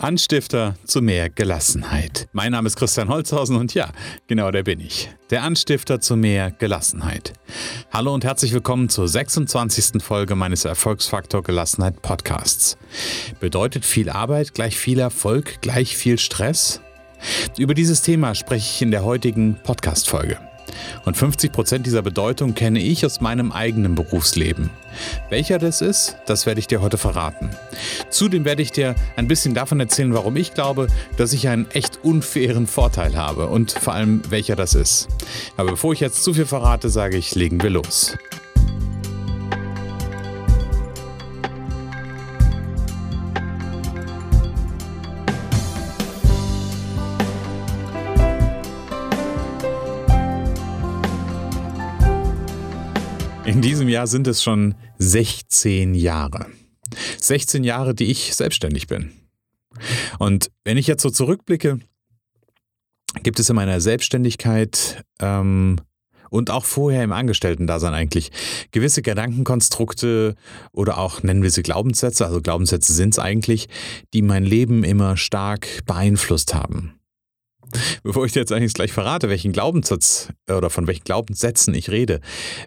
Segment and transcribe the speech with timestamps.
[0.00, 2.28] Anstifter zu mehr Gelassenheit.
[2.32, 3.90] Mein Name ist Christian Holzhausen und ja,
[4.28, 5.10] genau der bin ich.
[5.30, 7.32] Der Anstifter zu mehr Gelassenheit.
[7.92, 10.00] Hallo und herzlich willkommen zur 26.
[10.00, 12.78] Folge meines Erfolgsfaktor Gelassenheit Podcasts.
[13.40, 16.80] Bedeutet viel Arbeit gleich viel Erfolg gleich viel Stress?
[17.56, 20.38] Über dieses Thema spreche ich in der heutigen Podcast-Folge.
[21.04, 24.70] Und 50 Prozent dieser Bedeutung kenne ich aus meinem eigenen Berufsleben.
[25.30, 27.50] Welcher das ist, das werde ich dir heute verraten.
[28.10, 32.00] Zudem werde ich dir ein bisschen davon erzählen, warum ich glaube, dass ich einen echt
[32.02, 35.08] unfairen Vorteil habe und vor allem welcher das ist.
[35.56, 38.16] Aber bevor ich jetzt zu viel verrate, sage ich, legen wir los.
[53.58, 56.46] In diesem Jahr sind es schon 16 Jahre.
[57.20, 59.10] 16 Jahre, die ich selbstständig bin.
[60.20, 61.80] Und wenn ich jetzt so zurückblicke,
[63.24, 65.80] gibt es in meiner Selbstständigkeit ähm,
[66.30, 68.30] und auch vorher im Angestellten-Dasein eigentlich
[68.70, 70.36] gewisse Gedankenkonstrukte
[70.70, 73.66] oder auch nennen wir sie Glaubenssätze, also Glaubenssätze sind es eigentlich,
[74.14, 76.97] die mein Leben immer stark beeinflusst haben.
[78.02, 82.20] Bevor ich dir jetzt eigentlich gleich verrate, welchen Glaubenssatz oder von welchen Glaubenssätzen ich rede,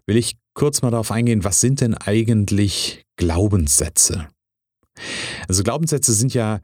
[0.05, 4.27] will ich kurz mal darauf eingehen, was sind denn eigentlich Glaubenssätze?
[5.47, 6.59] Also Glaubenssätze sind ja,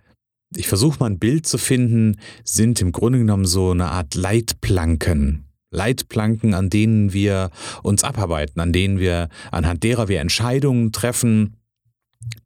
[0.56, 5.46] ich versuche mal ein Bild zu finden, sind im Grunde genommen so eine Art Leitplanken.
[5.70, 7.52] Leitplanken, an denen wir
[7.84, 11.58] uns abarbeiten, an denen wir, anhand derer wir Entscheidungen treffen,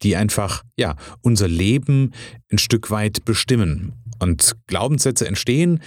[0.01, 2.13] die einfach, ja, unser Leben
[2.51, 3.93] ein Stück weit bestimmen.
[4.21, 5.81] Und Glaubenssätze entstehen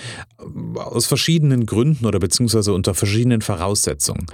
[0.75, 4.27] aus verschiedenen Gründen oder beziehungsweise unter verschiedenen Voraussetzungen.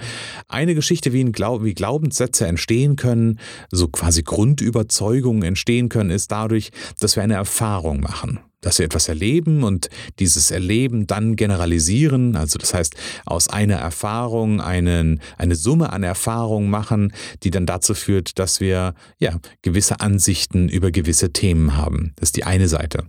[0.48, 3.38] Eine Geschichte, wie, Glaub wie Glaubenssätze entstehen können,
[3.70, 9.08] so quasi Grundüberzeugungen entstehen können, ist dadurch, dass wir eine Erfahrung machen dass wir etwas
[9.08, 15.94] erleben und dieses Erleben dann generalisieren, also das heißt aus einer Erfahrung einen, eine Summe
[15.94, 21.76] an Erfahrungen machen, die dann dazu führt, dass wir ja gewisse Ansichten über gewisse Themen
[21.76, 22.12] haben.
[22.16, 23.04] Das ist die eine Seite.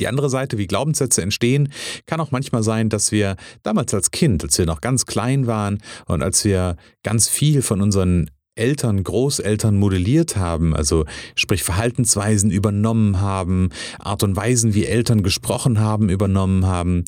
[0.00, 1.72] Die andere Seite, wie Glaubenssätze entstehen,
[2.06, 5.78] kann auch manchmal sein, dass wir damals als Kind, als wir noch ganz klein waren
[6.06, 13.20] und als wir ganz viel von unseren Eltern, Großeltern modelliert haben, also sprich Verhaltensweisen übernommen
[13.20, 17.04] haben, Art und Weisen, wie Eltern gesprochen haben, übernommen haben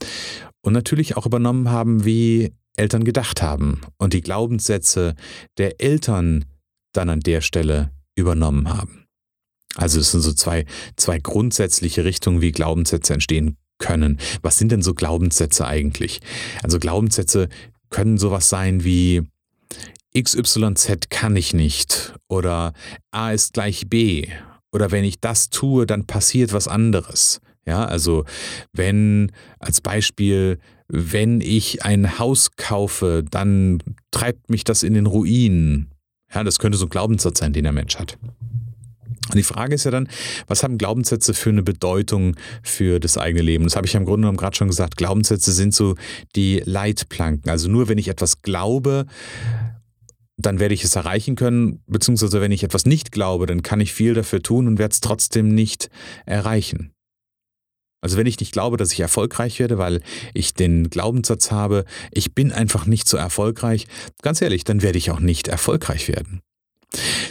[0.63, 5.15] und natürlich auch übernommen haben, wie Eltern gedacht haben und die Glaubenssätze
[5.57, 6.45] der Eltern
[6.93, 9.06] dann an der Stelle übernommen haben.
[9.77, 10.65] Also es sind so zwei,
[10.97, 14.19] zwei grundsätzliche Richtungen, wie Glaubenssätze entstehen können.
[14.43, 16.21] Was sind denn so Glaubenssätze eigentlich?
[16.63, 17.49] Also Glaubenssätze
[17.91, 19.23] können sowas sein wie
[20.17, 22.73] XYZ kann ich nicht oder
[23.11, 24.29] A ist gleich B
[24.73, 27.41] oder wenn ich das tue, dann passiert was anderes.
[27.67, 28.25] Ja, also
[28.73, 35.89] wenn als Beispiel, wenn ich ein Haus kaufe, dann treibt mich das in den Ruin.
[36.33, 38.19] Ja, das könnte so ein Glaubenssatz sein, den der Mensch hat.
[39.29, 40.09] Und die Frage ist ja dann,
[40.47, 43.65] was haben Glaubenssätze für eine Bedeutung für das eigene Leben?
[43.65, 44.97] Das habe ich ja im Grunde genommen gerade schon gesagt.
[44.97, 45.97] Glaubenssätze sind so
[46.35, 47.51] die Leitplanken.
[47.51, 49.07] Also nur wenn ich etwas glaube,
[50.37, 53.93] dann werde ich es erreichen können, beziehungsweise wenn ich etwas nicht glaube, dann kann ich
[53.93, 55.89] viel dafür tun und werde es trotzdem nicht
[56.27, 56.93] erreichen.
[58.03, 60.03] Also wenn ich nicht glaube, dass ich erfolgreich werde, weil
[60.35, 63.87] ich den Glaubenssatz habe, ich bin einfach nicht so erfolgreich,
[64.23, 66.41] ganz ehrlich, dann werde ich auch nicht erfolgreich werden.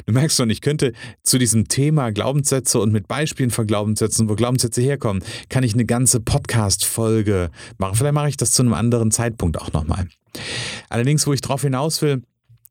[0.06, 0.94] Du merkst schon, ich könnte
[1.24, 5.86] zu diesem Thema Glaubenssätze und mit Beispielen von Glaubenssätzen, wo Glaubenssätze herkommen, kann ich eine
[5.86, 7.96] ganze Podcast-Folge machen.
[7.96, 10.08] Vielleicht mache ich das zu einem anderen Zeitpunkt auch nochmal.
[10.90, 12.22] Allerdings, wo ich darauf hinaus will,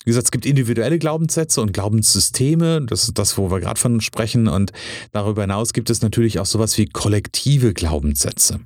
[0.04, 4.02] wie gesagt, es gibt individuelle Glaubenssätze und Glaubenssysteme, das ist das, wo wir gerade von
[4.02, 4.48] sprechen.
[4.48, 4.72] Und
[5.12, 8.60] darüber hinaus gibt es natürlich auch sowas wie kollektive Glaubenssätze.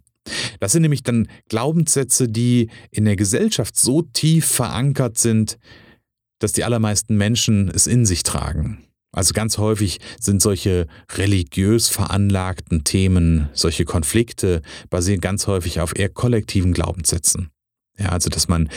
[0.59, 5.59] Das sind nämlich dann Glaubenssätze, die in der Gesellschaft so tief verankert sind,
[6.39, 8.85] dass die allermeisten Menschen es in sich tragen.
[9.13, 16.11] Also ganz häufig sind solche religiös veranlagten Themen, solche Konflikte basieren ganz häufig auf eher
[16.11, 17.51] kollektiven Glaubenssätzen.
[17.99, 18.69] Ja, also dass man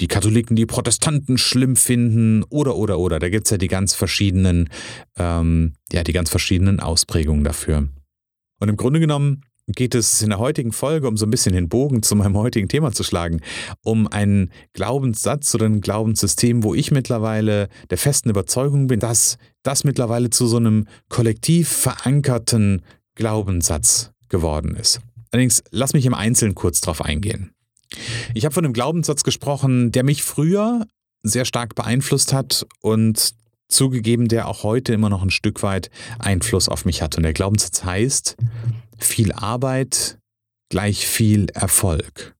[0.00, 3.18] die Katholiken, die Protestanten schlimm finden oder oder oder.
[3.18, 4.68] Da gibt's ja die ganz verschiedenen,
[5.16, 7.88] ähm, ja, die ganz verschiedenen Ausprägungen dafür.
[8.60, 11.68] Und im Grunde genommen geht es in der heutigen Folge, um so ein bisschen den
[11.68, 13.40] Bogen zu meinem heutigen Thema zu schlagen,
[13.82, 19.84] um einen Glaubenssatz oder ein Glaubenssystem, wo ich mittlerweile der festen Überzeugung bin, dass das
[19.84, 22.82] mittlerweile zu so einem kollektiv verankerten
[23.16, 25.00] Glaubenssatz geworden ist.
[25.32, 27.50] Allerdings lass mich im Einzelnen kurz drauf eingehen.
[28.34, 30.86] Ich habe von einem Glaubenssatz gesprochen, der mich früher
[31.22, 33.34] sehr stark beeinflusst hat und
[33.68, 37.16] zugegeben, der auch heute immer noch ein Stück weit Einfluss auf mich hat.
[37.16, 38.36] Und der Glaubenssatz heißt,
[38.98, 40.18] viel Arbeit
[40.68, 42.36] gleich viel Erfolg.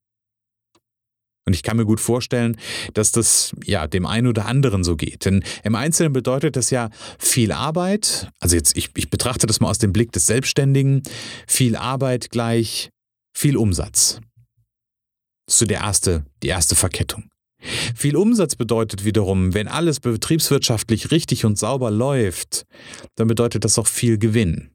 [1.47, 2.59] Und ich kann mir gut vorstellen,
[2.95, 5.25] dass das ja dem einen oder anderen so geht.
[5.25, 6.91] Denn im Einzelnen bedeutet das ja
[7.21, 8.31] viel Arbeit.
[8.41, 11.03] Also jetzt, ich, ich betrachte das mal aus dem Blick des Selbstständigen.
[11.47, 12.91] Viel Arbeit gleich
[13.33, 14.21] viel Umsatz.
[15.47, 17.31] Das ist so der erste, die erste Verkettung.
[17.95, 22.67] Viel Umsatz bedeutet wiederum, wenn alles betriebswirtschaftlich richtig und sauber läuft,
[23.15, 24.71] dann bedeutet das auch viel Gewinn.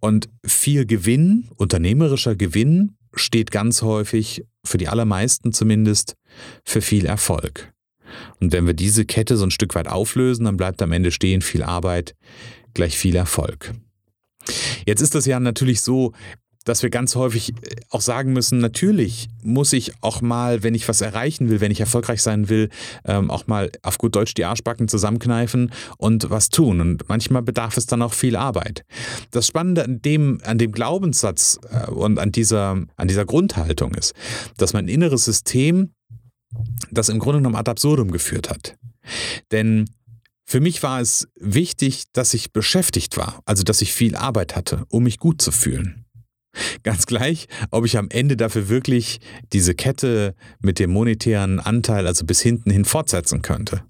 [0.00, 6.16] Und viel Gewinn, unternehmerischer Gewinn, steht ganz häufig, für die allermeisten zumindest,
[6.64, 7.72] für viel Erfolg.
[8.40, 11.42] Und wenn wir diese Kette so ein Stück weit auflösen, dann bleibt am Ende stehen
[11.42, 12.14] viel Arbeit
[12.74, 13.72] gleich viel Erfolg.
[14.86, 16.12] Jetzt ist das ja natürlich so,
[16.64, 20.88] dass wir ganz häufig äh, auch sagen müssen, natürlich muss ich auch mal, wenn ich
[20.88, 22.70] was erreichen will, wenn ich erfolgreich sein will,
[23.04, 26.80] ähm, auch mal auf gut Deutsch die Arschbacken zusammenkneifen und was tun.
[26.80, 28.84] Und manchmal bedarf es dann auch viel Arbeit.
[29.30, 34.14] Das Spannende an dem, an dem Glaubenssatz äh, und an dieser, an dieser Grundhaltung ist,
[34.56, 35.90] dass mein inneres System
[36.90, 38.76] das im Grunde genommen ad absurdum geführt hat.
[39.50, 39.86] Denn
[40.46, 44.84] für mich war es wichtig, dass ich beschäftigt war, also dass ich viel Arbeit hatte,
[44.88, 46.03] um mich gut zu fühlen.
[46.82, 49.20] Ganz gleich, ob ich am Ende dafür wirklich
[49.52, 53.82] diese Kette mit dem monetären Anteil, also bis hinten hin fortsetzen könnte.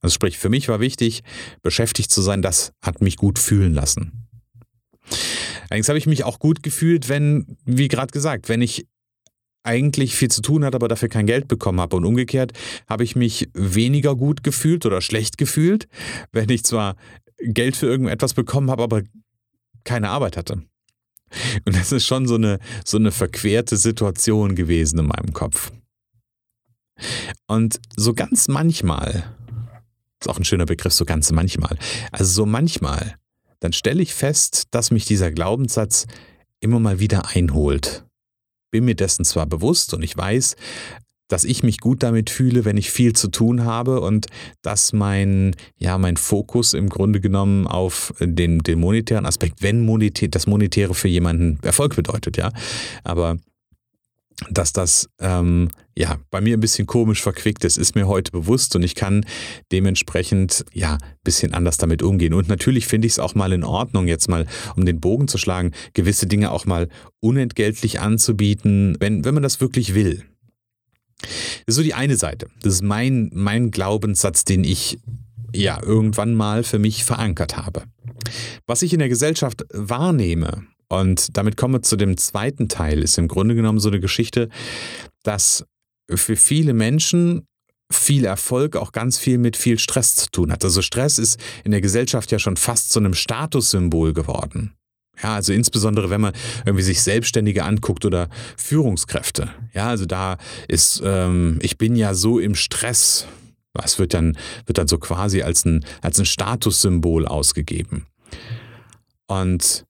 [0.00, 1.22] Also sprich, für mich war wichtig,
[1.62, 4.28] beschäftigt zu sein, das hat mich gut fühlen lassen.
[5.68, 8.86] Allerdings habe ich mich auch gut gefühlt, wenn, wie gerade gesagt, wenn ich
[9.64, 11.96] eigentlich viel zu tun hatte, aber dafür kein Geld bekommen habe.
[11.96, 12.52] Und umgekehrt
[12.88, 15.88] habe ich mich weniger gut gefühlt oder schlecht gefühlt,
[16.32, 16.96] wenn ich zwar
[17.38, 19.02] Geld für irgendetwas bekommen habe, aber
[19.84, 20.62] keine Arbeit hatte.
[21.64, 25.72] Und das ist schon so eine, so eine verquerte Situation gewesen in meinem Kopf.
[27.46, 29.24] Und so ganz manchmal,
[30.20, 31.78] ist auch ein schöner Begriff, so ganz manchmal,
[32.12, 33.16] also so manchmal,
[33.60, 36.06] dann stelle ich fest, dass mich dieser Glaubenssatz
[36.60, 38.04] immer mal wieder einholt.
[38.70, 40.56] Bin mir dessen zwar bewusst und ich weiß,
[41.28, 44.26] dass ich mich gut damit fühle, wenn ich viel zu tun habe und
[44.62, 50.28] dass mein, ja, mein Fokus im Grunde genommen auf den, den monetären Aspekt, wenn monetär,
[50.28, 52.50] das Monetäre für jemanden Erfolg bedeutet, ja.
[53.04, 53.36] Aber
[54.50, 58.76] dass das ähm, ja bei mir ein bisschen komisch verquickt ist, ist mir heute bewusst
[58.76, 59.26] und ich kann
[59.72, 62.34] dementsprechend ja ein bisschen anders damit umgehen.
[62.34, 64.46] Und natürlich finde ich es auch mal in Ordnung, jetzt mal
[64.76, 66.88] um den Bogen zu schlagen, gewisse Dinge auch mal
[67.20, 70.24] unentgeltlich anzubieten, wenn, wenn man das wirklich will.
[71.20, 71.30] Das
[71.66, 72.48] ist so die eine Seite.
[72.62, 74.98] Das ist mein, mein Glaubenssatz, den ich
[75.54, 77.84] ja irgendwann mal für mich verankert habe.
[78.66, 83.18] Was ich in der Gesellschaft wahrnehme, und damit kommen wir zu dem zweiten Teil, ist
[83.18, 84.48] im Grunde genommen so eine Geschichte,
[85.22, 85.64] dass
[86.10, 87.46] für viele Menschen
[87.90, 90.64] viel Erfolg auch ganz viel mit viel Stress zu tun hat.
[90.64, 94.74] Also Stress ist in der Gesellschaft ja schon fast zu einem Statussymbol geworden.
[95.22, 96.32] Ja, also insbesondere, wenn man
[96.64, 99.50] irgendwie sich Selbstständige anguckt oder Führungskräfte.
[99.74, 100.38] Ja, also da
[100.68, 103.26] ist, ähm, ich bin ja so im Stress.
[103.74, 104.36] Was wird dann,
[104.66, 108.06] wird dann so quasi als ein, als ein Statussymbol ausgegeben.
[109.26, 109.84] Und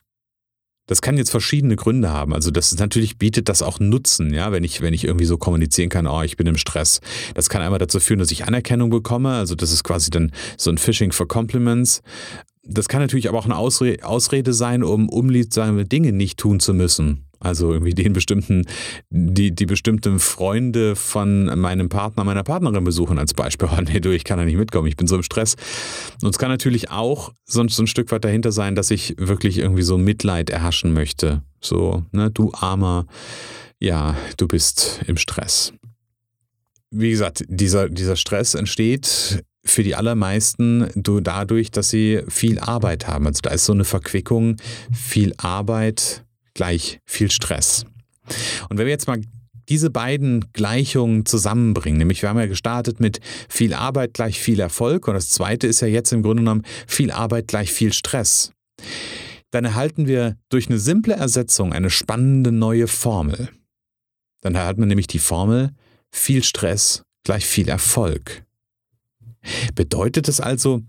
[0.89, 2.35] das kann jetzt verschiedene Gründe haben.
[2.35, 5.37] Also das ist, natürlich bietet das auch Nutzen, ja, wenn ich, wenn ich irgendwie so
[5.37, 7.01] kommunizieren kann, oh, ich bin im Stress.
[7.35, 9.35] Das kann einmal dazu führen, dass ich Anerkennung bekomme.
[9.35, 12.03] Also das ist quasi dann so ein Phishing for Compliments.
[12.71, 16.75] Das kann natürlich aber auch eine Ausrede, Ausrede sein, um umliedsame Dinge nicht tun zu
[16.75, 17.25] müssen.
[17.41, 18.65] Also irgendwie den bestimmten,
[19.11, 23.69] die, die bestimmten Freunde von meinem Partner, meiner Partnerin besuchen als Beispiel.
[23.73, 25.55] Oh nee, du, ich kann da nicht mitkommen, ich bin so im Stress.
[26.23, 29.59] Und es kann natürlich auch so, so ein Stück weit dahinter sein, dass ich wirklich
[29.59, 31.43] irgendwie so Mitleid erhaschen möchte.
[31.61, 33.07] So, ne, du armer,
[33.79, 35.73] ja, du bist im Stress.
[36.91, 43.27] Wie gesagt, dieser, dieser Stress entsteht für die allermeisten dadurch, dass sie viel Arbeit haben.
[43.27, 44.57] Also da ist so eine Verquickung,
[44.93, 47.85] viel Arbeit gleich viel Stress.
[48.69, 49.21] Und wenn wir jetzt mal
[49.69, 55.07] diese beiden Gleichungen zusammenbringen, nämlich wir haben ja gestartet mit viel Arbeit gleich viel Erfolg
[55.09, 58.53] und das zweite ist ja jetzt im Grunde genommen viel Arbeit gleich viel Stress,
[59.51, 63.51] dann erhalten wir durch eine simple Ersetzung eine spannende neue Formel.
[64.41, 65.71] Dann erhalten wir nämlich die Formel
[66.11, 68.45] viel Stress gleich viel Erfolg.
[69.75, 70.83] Bedeutet es also,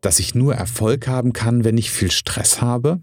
[0.00, 3.00] dass ich nur Erfolg haben kann, wenn ich viel Stress habe?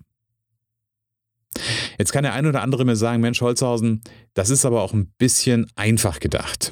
[1.98, 4.02] Jetzt kann der ein oder andere mir sagen, Mensch Holzhausen,
[4.34, 6.72] das ist aber auch ein bisschen einfach gedacht.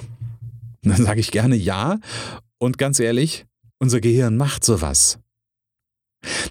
[0.83, 1.99] Dann sage ich gerne ja
[2.57, 3.45] und ganz ehrlich,
[3.79, 5.19] unser Gehirn macht sowas.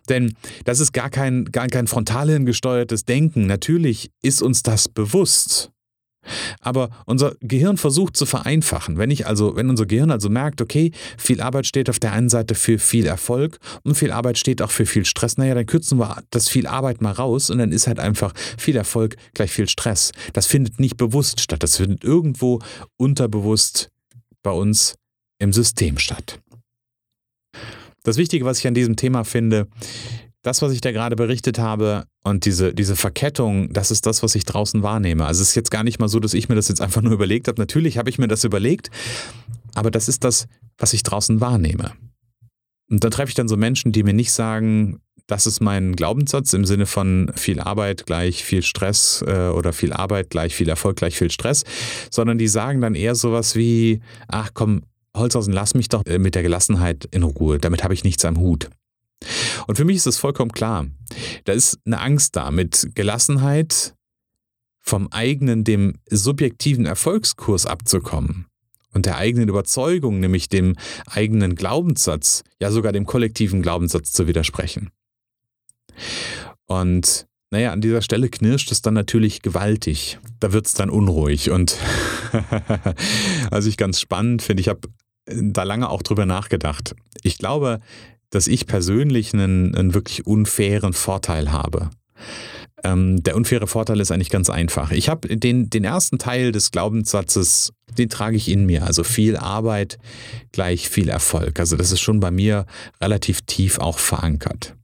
[0.08, 3.46] Denn das ist gar kein, gar kein frontalhirn gesteuertes Denken.
[3.46, 5.70] Natürlich ist uns das bewusst.
[6.60, 8.98] Aber unser Gehirn versucht zu vereinfachen.
[8.98, 12.28] Wenn ich also, wenn unser Gehirn also merkt, okay, viel Arbeit steht auf der einen
[12.28, 15.98] Seite für viel Erfolg und viel Arbeit steht auch für viel Stress, naja, dann kürzen
[15.98, 19.68] wir das viel Arbeit mal raus und dann ist halt einfach viel Erfolg gleich viel
[19.68, 20.12] Stress.
[20.32, 22.60] Das findet nicht bewusst statt, das findet irgendwo
[22.96, 23.90] unterbewusst
[24.42, 24.96] bei uns
[25.38, 26.40] im System statt.
[28.02, 29.68] Das Wichtige, was ich an diesem Thema finde,
[30.48, 34.34] das, was ich da gerade berichtet habe und diese, diese Verkettung, das ist das, was
[34.34, 35.26] ich draußen wahrnehme.
[35.26, 37.12] Also es ist jetzt gar nicht mal so, dass ich mir das jetzt einfach nur
[37.18, 37.60] überlegt habe.
[37.60, 38.90] Natürlich habe ich mir das überlegt,
[39.74, 40.46] aber das ist das,
[40.78, 41.92] was ich draußen wahrnehme.
[42.90, 46.54] Und da treffe ich dann so Menschen, die mir nicht sagen, das ist mein Glaubenssatz
[46.54, 50.96] im Sinne von viel Arbeit gleich viel Stress äh, oder viel Arbeit gleich viel Erfolg
[50.96, 51.64] gleich viel Stress,
[52.10, 54.80] sondern die sagen dann eher sowas wie, ach komm,
[55.14, 58.38] Holzhausen, lass mich doch äh, mit der Gelassenheit in Ruhe, damit habe ich nichts am
[58.38, 58.70] Hut.
[59.66, 60.86] Und für mich ist es vollkommen klar.
[61.44, 63.94] Da ist eine Angst da mit Gelassenheit
[64.80, 68.46] vom eigenen, dem subjektiven Erfolgskurs abzukommen
[68.92, 74.90] und der eigenen Überzeugung, nämlich dem eigenen Glaubenssatz, ja sogar dem kollektiven Glaubenssatz zu widersprechen.
[76.66, 80.18] Und naja, an dieser Stelle knirscht es dann natürlich gewaltig.
[80.38, 81.50] Da wird es dann unruhig.
[81.50, 81.76] Und
[83.50, 84.80] was ich ganz spannend finde, ich habe
[85.26, 86.94] da lange auch drüber nachgedacht.
[87.22, 87.80] Ich glaube,
[88.30, 91.90] dass ich persönlich einen, einen wirklich unfairen Vorteil habe.
[92.84, 94.92] Ähm, der unfaire Vorteil ist eigentlich ganz einfach.
[94.92, 98.84] Ich habe den, den ersten Teil des Glaubenssatzes, den trage ich in mir.
[98.86, 99.98] Also viel Arbeit
[100.52, 101.58] gleich viel Erfolg.
[101.58, 102.66] Also das ist schon bei mir
[103.00, 104.76] relativ tief auch verankert.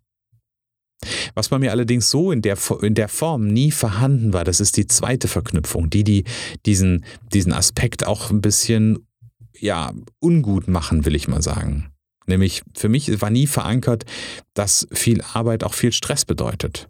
[1.34, 4.76] Was bei mir allerdings so in der, in der Form nie vorhanden war, das ist
[4.76, 6.24] die zweite Verknüpfung, die, die
[6.66, 9.06] diesen, diesen Aspekt auch ein bisschen
[9.58, 11.93] ja, ungut machen, will ich mal sagen.
[12.26, 14.04] Nämlich für mich war nie verankert,
[14.54, 16.88] dass viel Arbeit auch viel Stress bedeutet.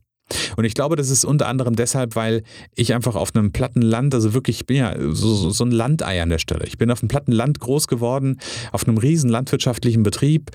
[0.56, 2.42] Und ich glaube, das ist unter anderem deshalb, weil
[2.74, 6.22] ich einfach auf einem platten Land, also wirklich, ich bin ja so, so ein Landei
[6.22, 6.64] an der Stelle.
[6.66, 8.40] Ich bin auf einem platten Land groß geworden,
[8.72, 10.50] auf einem riesen landwirtschaftlichen Betrieb.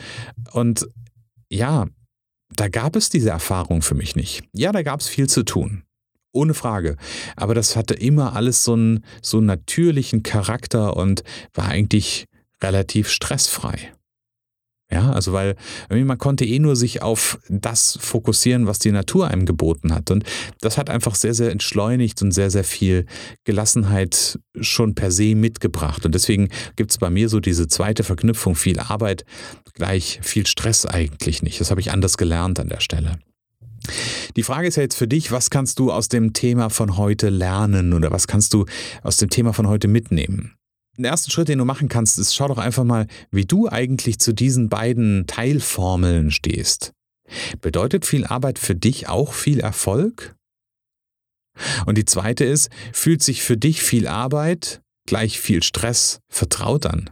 [0.51, 0.88] Und
[1.50, 1.86] ja,
[2.55, 4.43] da gab es diese Erfahrung für mich nicht.
[4.53, 5.83] Ja, da gab es viel zu tun.
[6.31, 6.95] Ohne Frage.
[7.36, 12.25] Aber das hatte immer alles so einen, so einen natürlichen Charakter und war eigentlich
[12.62, 13.93] relativ stressfrei.
[14.91, 15.55] Ja, also weil
[15.89, 20.10] man konnte eh nur sich auf das fokussieren, was die Natur einem geboten hat.
[20.10, 20.24] Und
[20.62, 23.05] das hat einfach sehr, sehr entschleunigt und sehr, sehr viel
[23.43, 26.08] Gelassenheit schon per se mitgebracht.
[26.08, 29.25] Und deswegen gibt es bei mir so diese zweite Verknüpfung, viel Arbeit
[29.75, 31.62] gleich viel Stress eigentlich nicht.
[31.62, 33.19] Das habe ich anders gelernt an der Stelle.
[34.36, 37.29] Die Frage ist ja jetzt für dich, was kannst du aus dem Thema von heute
[37.29, 38.65] lernen oder was kannst du
[39.03, 40.59] aus dem Thema von heute mitnehmen?
[41.00, 44.20] Den ersten Schritt, den du machen kannst, ist, schau doch einfach mal, wie du eigentlich
[44.20, 46.91] zu diesen beiden Teilformeln stehst.
[47.62, 50.36] Bedeutet viel Arbeit für dich auch viel Erfolg?
[51.86, 57.10] Und die zweite ist, fühlt sich für dich viel Arbeit gleich viel Stress vertraut an?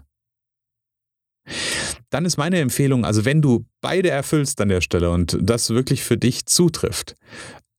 [2.09, 6.03] Dann ist meine Empfehlung, also wenn du beide erfüllst an der Stelle und das wirklich
[6.03, 7.15] für dich zutrifft,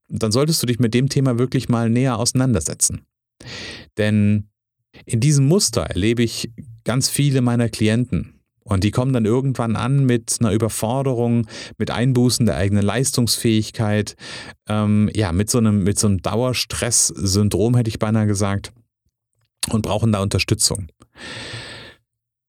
[0.08, 3.04] dann solltest du dich mit dem Thema wirklich mal näher auseinandersetzen.
[3.98, 4.48] Denn
[5.04, 6.50] in diesem Muster erlebe ich
[6.84, 8.34] ganz viele meiner Klienten.
[8.64, 11.46] Und die kommen dann irgendwann an mit einer Überforderung,
[11.78, 14.14] mit Einbußen der eigenen Leistungsfähigkeit,
[14.68, 18.72] ähm, ja, mit so einem, mit so einem Dauerstress-Syndrom, hätte ich beinahe gesagt,
[19.70, 20.88] und brauchen da Unterstützung.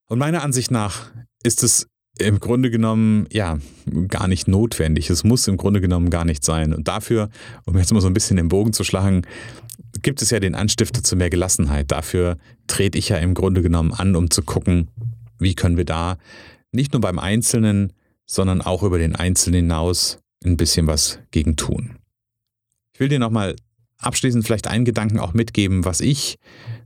[0.10, 1.10] Und meiner Ansicht nach
[1.41, 3.60] ist es im Grunde genommen, ja,
[4.10, 5.10] gar nicht notwendig.
[5.10, 6.74] Es muss im Grunde genommen gar nicht sein.
[6.74, 7.29] Und dafür,
[7.65, 9.22] um jetzt mal so ein bisschen den Bogen zu schlagen,
[10.01, 11.91] gibt es ja den Anstifter zu mehr Gelassenheit.
[11.91, 14.89] Dafür trete ich ja im Grunde genommen an, um zu gucken,
[15.39, 16.17] wie können wir da
[16.72, 17.93] nicht nur beim Einzelnen,
[18.25, 21.98] sondern auch über den Einzelnen hinaus ein bisschen was gegen tun.
[22.93, 23.55] Ich will dir nochmal
[23.98, 26.38] abschließend vielleicht einen Gedanken auch mitgeben, was ich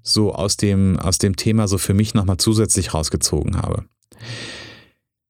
[0.01, 3.86] so aus dem, aus dem Thema so für mich nochmal zusätzlich rausgezogen habe.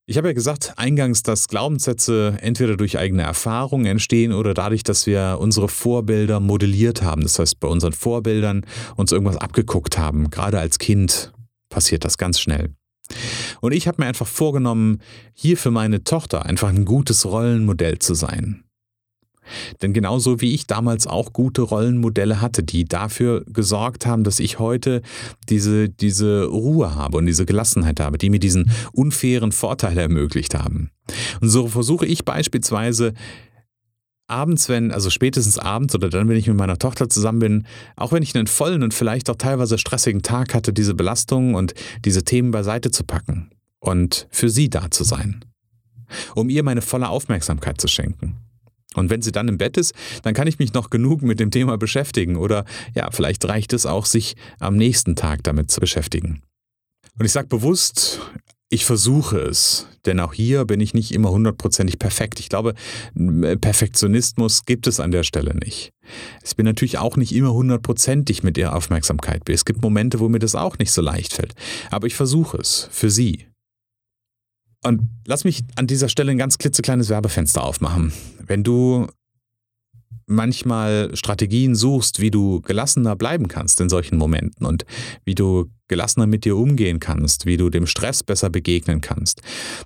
[0.05, 5.07] Ich habe ja gesagt, eingangs, dass Glaubenssätze entweder durch eigene Erfahrungen entstehen oder dadurch, dass
[5.07, 7.21] wir unsere Vorbilder modelliert haben.
[7.21, 8.65] Das heißt, bei unseren Vorbildern
[8.97, 10.29] uns irgendwas abgeguckt haben.
[10.29, 11.31] Gerade als Kind
[11.69, 12.71] passiert das ganz schnell.
[13.61, 14.99] Und ich habe mir einfach vorgenommen,
[15.33, 18.65] hier für meine Tochter einfach ein gutes Rollenmodell zu sein.
[19.81, 24.59] Denn genauso wie ich damals auch gute Rollenmodelle hatte, die dafür gesorgt haben, dass ich
[24.59, 25.01] heute
[25.49, 30.91] diese, diese Ruhe habe und diese Gelassenheit habe, die mir diesen unfairen Vorteil ermöglicht haben.
[31.41, 33.13] Und so versuche ich beispielsweise
[34.27, 38.11] abends, wenn, also spätestens abends oder dann, wenn ich mit meiner Tochter zusammen bin, auch
[38.11, 41.73] wenn ich einen vollen und vielleicht auch teilweise stressigen Tag hatte, diese Belastungen und
[42.05, 45.43] diese Themen beiseite zu packen und für sie da zu sein,
[46.35, 48.37] um ihr meine volle Aufmerksamkeit zu schenken.
[48.95, 51.51] Und wenn sie dann im Bett ist, dann kann ich mich noch genug mit dem
[51.51, 56.41] Thema beschäftigen oder ja, vielleicht reicht es auch, sich am nächsten Tag damit zu beschäftigen.
[57.19, 58.21] Und ich sage bewusst,
[58.73, 62.39] ich versuche es, denn auch hier bin ich nicht immer hundertprozentig perfekt.
[62.39, 62.73] Ich glaube,
[63.13, 65.91] Perfektionismus gibt es an der Stelle nicht.
[66.43, 69.47] Ich bin natürlich auch nicht immer hundertprozentig mit ihrer Aufmerksamkeit.
[69.47, 71.53] Es gibt Momente, wo mir das auch nicht so leicht fällt.
[71.91, 73.45] Aber ich versuche es für Sie.
[74.83, 78.11] Und lass mich an dieser Stelle ein ganz klitzekleines Werbefenster aufmachen.
[78.45, 79.07] Wenn du
[80.25, 84.85] manchmal Strategien suchst, wie du gelassener bleiben kannst in solchen Momenten und
[85.25, 89.41] wie du gelassener mit dir umgehen kannst, wie du dem Stress besser begegnen kannst,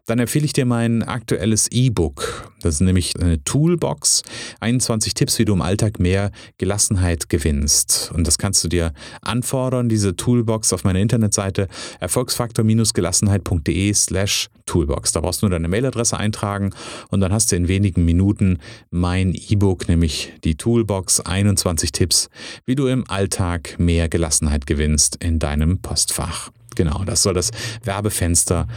[0.05, 2.51] dann empfehle ich dir mein aktuelles E-Book.
[2.61, 4.23] Das ist nämlich eine Toolbox,
[4.59, 8.11] 21 Tipps, wie du im Alltag mehr Gelassenheit gewinnst.
[8.13, 11.67] Und das kannst du dir anfordern, diese Toolbox auf meiner Internetseite
[11.99, 15.11] erfolgsfaktor-gelassenheit.de slash Toolbox.
[15.11, 16.71] Da brauchst du nur deine Mailadresse eintragen
[17.09, 18.59] und dann hast du in wenigen Minuten
[18.89, 22.29] mein E-Book, nämlich die Toolbox 21 Tipps,
[22.65, 26.51] wie du im Alltag mehr Gelassenheit gewinnst in deinem Postfach.
[26.75, 27.51] Genau, das soll das
[27.83, 28.67] Werbefenster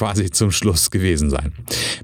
[0.00, 1.52] quasi zum Schluss gewesen sein.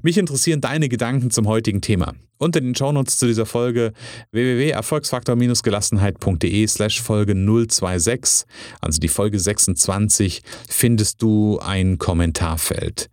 [0.03, 2.13] Mich interessieren deine Gedanken zum heutigen Thema.
[2.37, 3.91] Unter den Shownotes zu dieser Folge
[4.33, 8.47] www.erfolgsfaktor-gelassenheit.de slash Folge 026,
[8.81, 13.09] also die Folge 26, findest du ein Kommentarfeld.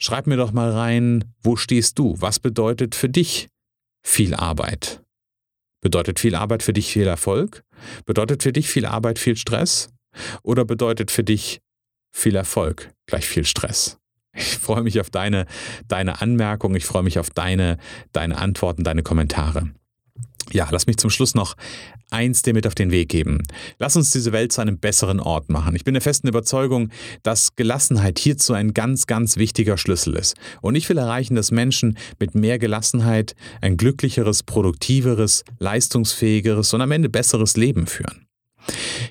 [0.00, 2.16] Schreib mir doch mal rein, wo stehst du?
[2.18, 3.46] Was bedeutet für dich
[4.02, 5.04] viel Arbeit?
[5.80, 7.62] Bedeutet viel Arbeit für dich viel Erfolg?
[8.06, 9.88] Bedeutet für dich viel Arbeit viel Stress?
[10.42, 11.60] Oder bedeutet für dich
[12.12, 14.00] viel Erfolg gleich viel Stress?
[14.36, 15.46] Ich freue mich auf deine,
[15.88, 17.78] deine Anmerkungen, ich freue mich auf deine,
[18.12, 19.70] deine Antworten, deine Kommentare.
[20.52, 21.56] Ja, lass mich zum Schluss noch
[22.10, 23.42] eins dir mit auf den Weg geben.
[23.78, 25.74] Lass uns diese Welt zu einem besseren Ort machen.
[25.74, 26.90] Ich bin der festen Überzeugung,
[27.24, 30.36] dass Gelassenheit hierzu ein ganz, ganz wichtiger Schlüssel ist.
[30.62, 36.92] Und ich will erreichen, dass Menschen mit mehr Gelassenheit ein glücklicheres, produktiveres, leistungsfähigeres und am
[36.92, 38.25] Ende besseres Leben führen.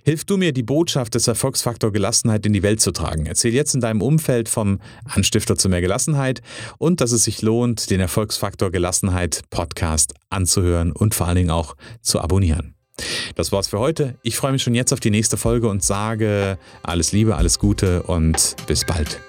[0.03, 3.25] Hilf du mir, die Botschaft des Erfolgsfaktor Gelassenheit in die Welt zu tragen.
[3.25, 6.41] Erzähl jetzt in deinem Umfeld vom Anstifter zu mehr Gelassenheit
[6.77, 11.75] und dass es sich lohnt, den Erfolgsfaktor Gelassenheit Podcast anzuhören und vor allen Dingen auch
[12.01, 12.75] zu abonnieren.
[13.35, 14.15] Das war's für heute.
[14.23, 18.03] Ich freue mich schon jetzt auf die nächste Folge und sage alles Liebe, alles Gute
[18.03, 19.19] und bis bald.